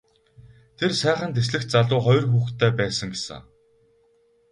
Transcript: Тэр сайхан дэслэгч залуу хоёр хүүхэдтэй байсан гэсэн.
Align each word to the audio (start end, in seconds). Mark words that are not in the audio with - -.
Тэр 0.77 0.91
сайхан 1.01 1.31
дэслэгч 1.33 1.67
залуу 1.73 2.01
хоёр 2.07 2.25
хүүхэдтэй 2.29 2.71
байсан 2.79 3.07
гэсэн. 3.13 3.41